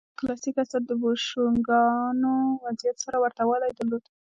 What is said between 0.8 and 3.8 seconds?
د بوشونګانو وضعیت سره ورته والی